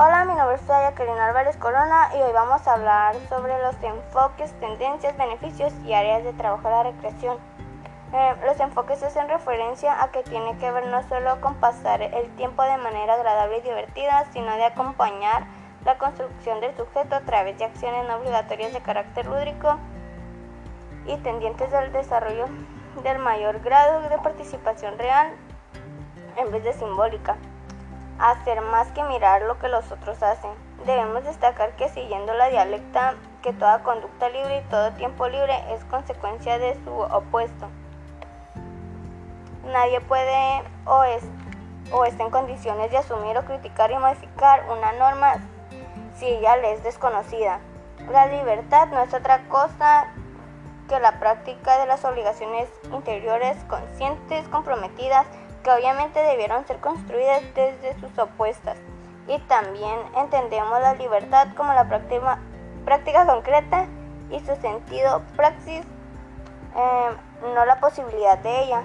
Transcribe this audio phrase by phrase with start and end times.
[0.00, 4.52] Hola, mi nombre es Jacqueline Álvarez Corona y hoy vamos a hablar sobre los enfoques,
[4.60, 7.36] tendencias, beneficios y áreas de trabajo de la recreación.
[8.12, 12.30] Eh, los enfoques hacen referencia a que tiene que ver no solo con pasar el
[12.36, 15.48] tiempo de manera agradable y divertida, sino de acompañar
[15.84, 19.80] la construcción del sujeto a través de acciones no obligatorias de carácter lúdico
[21.06, 22.44] y tendientes al desarrollo
[23.02, 25.32] del mayor grado de participación real
[26.36, 27.36] en vez de simbólica.
[28.18, 30.50] Hacer más que mirar lo que los otros hacen.
[30.86, 35.84] Debemos destacar que siguiendo la dialecta, que toda conducta libre y todo tiempo libre es
[35.84, 37.68] consecuencia de su opuesto.
[39.64, 41.22] Nadie puede o, es,
[41.92, 45.36] o está en condiciones de asumir o criticar y modificar una norma
[46.16, 47.60] si ella le es desconocida.
[48.10, 50.08] La libertad no es otra cosa
[50.88, 55.26] que la práctica de las obligaciones interiores conscientes, comprometidas,
[55.62, 58.78] que obviamente debieron ser construidas desde sus opuestas.
[59.26, 62.38] Y también entendemos la libertad como la práctica,
[62.84, 63.86] práctica concreta
[64.30, 65.82] y su sentido praxis,
[66.76, 67.10] eh,
[67.54, 68.82] no la posibilidad de ella.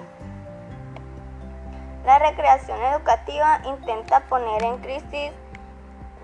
[2.04, 5.32] La recreación educativa intenta poner en crisis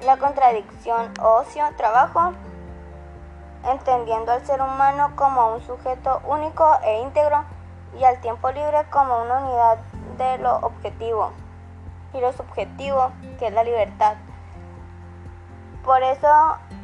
[0.04, 2.32] la contradicción ocio-trabajo,
[3.64, 7.44] entendiendo al ser humano como un sujeto único e íntegro
[7.98, 9.78] y al tiempo libre como una unidad
[10.24, 11.32] de lo objetivo
[12.12, 14.16] y lo subjetivo, que es la libertad.
[15.84, 16.28] Por eso,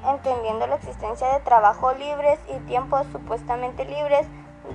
[0.06, 4.26] entendiendo la existencia de trabajos libres y tiempos supuestamente libres,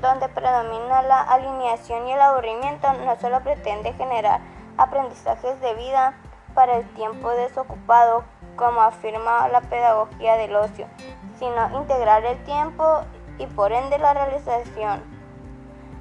[0.02, 4.42] donde predomina la alineación y el aburrimiento, no solo pretende generar
[4.78, 6.14] aprendizajes de vida
[6.54, 8.24] para el tiempo desocupado,
[8.56, 10.86] como afirma la pedagogía del ocio,
[11.40, 13.02] sino integrar el tiempo
[13.38, 15.04] y por ende la realización.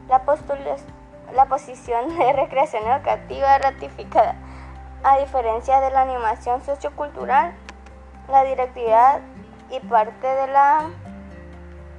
[0.09, 0.25] La,
[1.35, 4.35] la posición de recreación educativa ratificada,
[5.03, 7.55] a diferencia de la animación sociocultural,
[8.29, 9.21] la directividad
[9.71, 10.91] y parte de la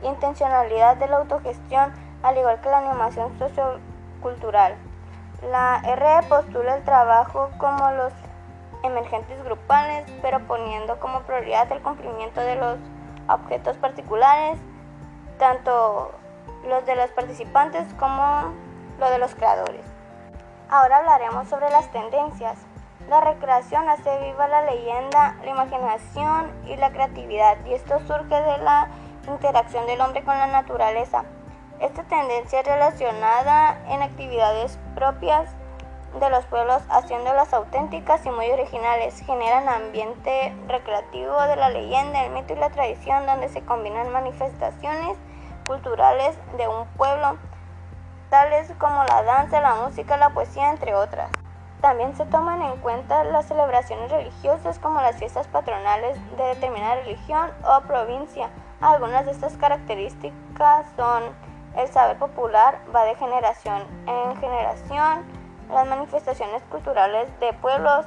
[0.04, 1.94] intencionalidad de la autogestión,
[2.24, 4.76] al igual que la animación sociocultural.
[5.50, 8.14] La RE postula el trabajo como los
[8.84, 12.78] emergentes grupales, pero poniendo como prioridad el cumplimiento de los
[13.28, 14.60] objetos particulares,
[15.40, 16.12] tanto
[16.68, 18.54] los de los participantes como
[19.02, 19.84] los de los creadores.
[20.70, 22.58] Ahora hablaremos sobre las tendencias.
[23.10, 28.58] La recreación hace viva la leyenda, la imaginación y la creatividad, y esto surge de
[28.60, 28.90] la
[29.28, 31.26] interacción del hombre con la naturaleza.
[31.80, 35.50] Esta tendencia es relacionada en actividades propias
[36.20, 39.20] de los pueblos, haciéndolas auténticas y muy originales.
[39.26, 45.18] Generan ambiente recreativo de la leyenda, el mito y la tradición, donde se combinan manifestaciones
[45.66, 47.38] culturales de un pueblo,
[48.32, 51.30] tales como la danza, la música, la poesía, entre otras.
[51.82, 57.52] También se toman en cuenta las celebraciones religiosas como las fiestas patronales de determinada religión
[57.66, 58.50] o provincia.
[58.80, 61.24] Algunas de estas características son
[61.76, 65.26] el saber popular va de generación en generación,
[65.70, 68.06] las manifestaciones culturales de pueblos.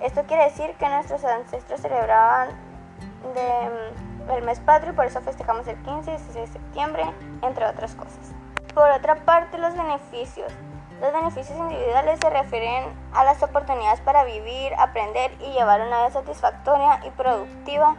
[0.00, 5.76] Esto quiere decir que nuestros ancestros celebraban mm, el mes patrio, por eso festejamos el
[5.82, 7.04] 15 y 16 de septiembre,
[7.42, 8.35] entre otras cosas.
[8.76, 10.52] Por otra parte, los beneficios.
[11.00, 16.10] Los beneficios individuales se refieren a las oportunidades para vivir, aprender y llevar una vida
[16.10, 17.96] satisfactoria y productiva,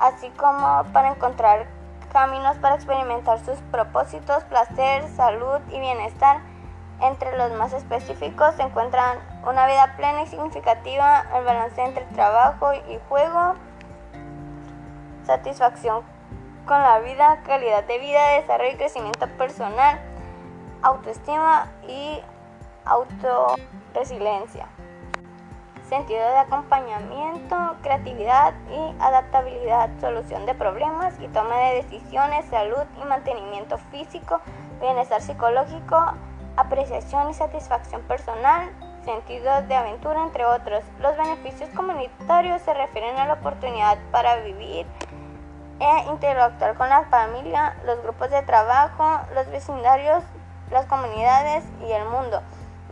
[0.00, 1.66] así como para encontrar
[2.14, 6.40] caminos para experimentar sus propósitos, placer, salud y bienestar.
[7.02, 12.72] Entre los más específicos se encuentran una vida plena y significativa, el balance entre trabajo
[12.72, 13.56] y juego,
[15.26, 16.15] satisfacción
[16.66, 20.00] con la vida, calidad de vida, desarrollo y crecimiento personal,
[20.82, 22.20] autoestima y
[22.84, 24.66] autoresiliencia,
[25.88, 33.04] sentido de acompañamiento, creatividad y adaptabilidad, solución de problemas y toma de decisiones, salud y
[33.04, 34.40] mantenimiento físico,
[34.80, 36.14] bienestar psicológico,
[36.56, 38.70] apreciación y satisfacción personal,
[39.04, 40.82] sentido de aventura, entre otros.
[41.00, 44.84] Los beneficios comunitarios se refieren a la oportunidad para vivir
[45.78, 50.22] e interactuar con la familia, los grupos de trabajo, los vecindarios,
[50.70, 52.42] las comunidades y el mundo.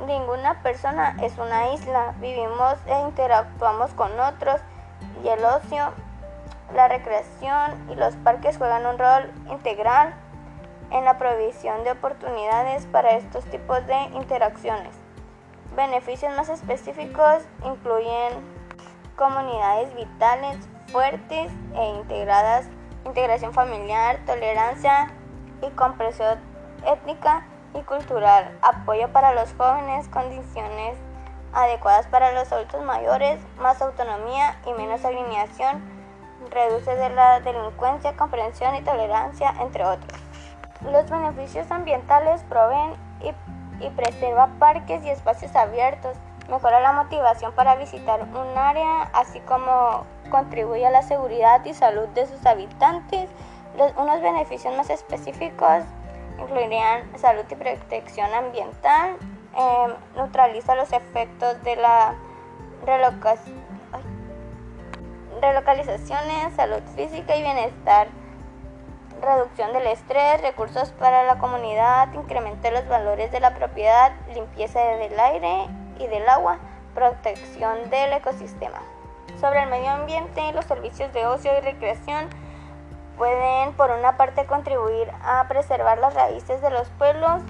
[0.07, 4.61] Ninguna persona es una isla, vivimos e interactuamos con otros
[5.23, 5.93] y el ocio,
[6.75, 10.15] la recreación y los parques juegan un rol integral
[10.91, 14.95] en la provisión de oportunidades para estos tipos de interacciones.
[15.77, 18.33] Beneficios más específicos incluyen
[19.17, 20.57] comunidades vitales,
[20.89, 22.67] fuertes e integradas,
[23.05, 25.13] integración familiar, tolerancia
[25.63, 26.39] y comprensión
[26.87, 30.97] étnica y cultural, apoyo para los jóvenes, condiciones
[31.53, 35.83] adecuadas para los adultos mayores, más autonomía y menos alineación,
[36.51, 40.21] reduce de la delincuencia, comprensión y tolerancia, entre otros.
[40.83, 46.17] Los beneficios ambientales proveen y, y preserva parques y espacios abiertos,
[46.49, 50.05] mejora la motivación para visitar un área, así como
[50.35, 53.31] contribuye a la seguridad y salud de sus habitantes.
[53.79, 55.85] Los, unos beneficios más específicos
[56.41, 59.17] incluirían salud y protección ambiental,
[59.57, 62.17] eh, neutraliza los efectos de la
[65.41, 68.09] relocalizaciones, salud física y bienestar,
[69.23, 75.19] reducción del estrés, recursos para la comunidad, incrementa los valores de la propiedad, limpieza del
[75.19, 75.69] aire
[76.01, 76.59] y del agua,
[76.93, 78.83] protección del ecosistema.
[79.41, 82.29] Sobre el medio ambiente, los servicios de ocio y recreación
[83.17, 87.43] pueden por una parte contribuir a preservar las raíces de los pueblos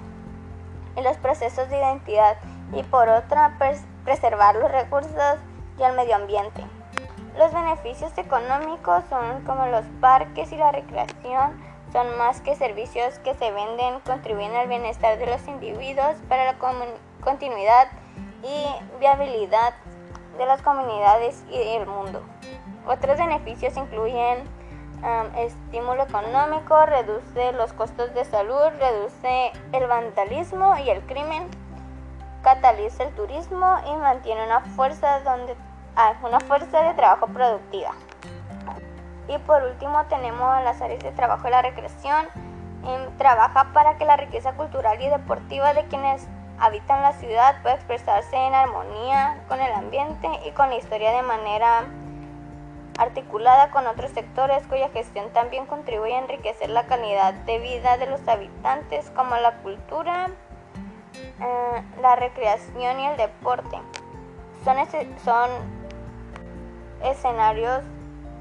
[0.95, 2.37] y los procesos de identidad
[2.73, 3.57] y por otra
[4.03, 5.37] preservar los recursos
[5.77, 6.63] y el medio ambiente.
[7.37, 11.61] Los beneficios económicos son como los parques y la recreación,
[11.91, 16.55] son más que servicios que se venden, contribuyen al bienestar de los individuos para la
[17.21, 17.87] continuidad
[18.43, 19.73] y viabilidad
[20.37, 22.21] de las comunidades y del mundo.
[22.87, 24.43] Otros beneficios incluyen
[25.37, 31.47] estímulo económico, reduce los costos de salud, reduce el vandalismo y el crimen,
[32.41, 35.55] cataliza el turismo y mantiene una fuerza, donde,
[35.95, 37.91] ah, una fuerza de trabajo productiva.
[39.27, 42.27] Y por último tenemos las áreas de trabajo y la recreación.
[42.85, 46.27] Em, trabaja para que la riqueza cultural y deportiva de quienes
[46.59, 51.21] habitan la ciudad pueda expresarse en armonía con el ambiente y con la historia de
[51.21, 51.85] manera
[52.97, 58.07] articulada con otros sectores cuya gestión también contribuye a enriquecer la calidad de vida de
[58.07, 60.29] los habitantes como la cultura,
[61.13, 63.77] eh, la recreación y el deporte.
[64.63, 65.49] Son
[67.03, 67.83] escenarios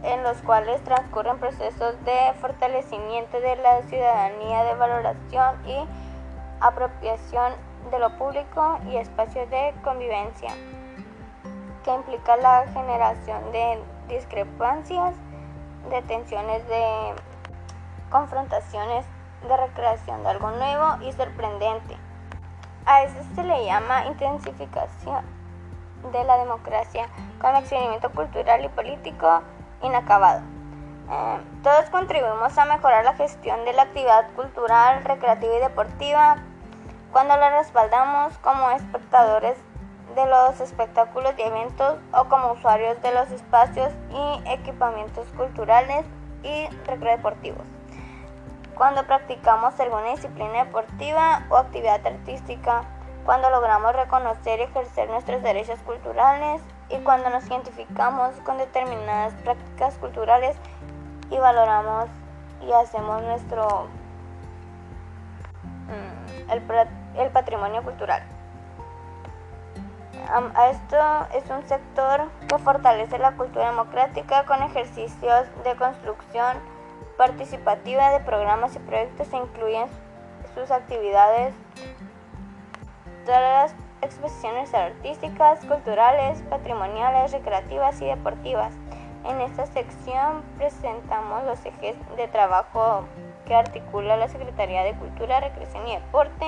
[0.05, 5.85] en los cuales transcurren procesos de fortalecimiento de la ciudadanía, de valoración y
[6.61, 7.53] apropiación
[7.91, 10.51] de lo público y espacios de convivencia,
[11.85, 13.79] que implica la generación de
[14.09, 15.15] discrepancias,
[15.91, 17.15] de tensiones de
[18.11, 19.05] confrontaciones,
[19.47, 21.97] de recreación de algo nuevo y sorprendente.
[22.87, 25.25] A eso se le llama intensificación
[26.13, 27.09] de la democracia
[27.41, 29.43] con experimento cultural y político
[29.83, 30.43] inacabado.
[31.11, 36.37] Eh, todos contribuimos a mejorar la gestión de la actividad cultural, recreativa y deportiva
[37.15, 39.57] cuando la respaldamos como espectadores
[40.17, 46.05] de los espectáculos y eventos o como usuarios de los espacios y equipamientos culturales
[46.43, 47.65] y recreativos.
[48.75, 52.83] Cuando practicamos alguna disciplina deportiva o actividad artística,
[53.25, 59.95] cuando logramos reconocer y ejercer nuestros derechos culturales y cuando nos identificamos con determinadas prácticas
[59.99, 60.57] culturales
[61.31, 62.09] y valoramos
[62.61, 63.87] y hacemos nuestro
[65.87, 66.61] mm, el,
[67.17, 68.23] el patrimonio cultural
[70.71, 70.97] esto
[71.35, 76.59] es un sector que fortalece la cultura democrática con ejercicios de construcción
[77.19, 79.87] participativa de programas y proyectos e incluyen
[80.55, 81.55] sus actividades
[83.25, 88.73] todas las exposiciones artísticas, culturales, patrimoniales, recreativas y deportivas.
[89.25, 93.05] En esta sección presentamos los ejes de trabajo
[93.47, 96.47] que articula la Secretaría de Cultura, Recreación y Deporte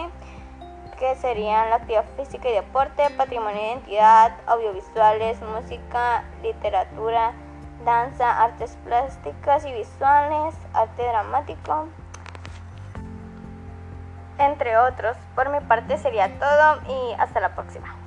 [0.99, 7.33] que serían la actividad física y deporte, patrimonio de identidad, audiovisuales, música, literatura,
[7.85, 11.89] danza, artes plásticas y visuales, arte dramático,
[14.39, 15.17] entre otros.
[15.35, 18.06] Por mi parte sería todo y hasta la próxima.